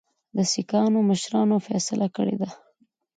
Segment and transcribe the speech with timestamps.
[0.35, 2.49] د سیکهانو مشرانو فیصله کړې ده.